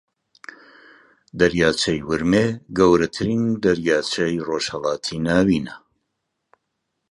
[1.39, 5.75] دەریاچەی ورمێ گەورەترین دەریاچەی ڕۆژھەڵاتی ناوینە